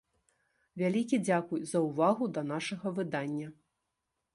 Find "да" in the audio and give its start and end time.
2.39-2.47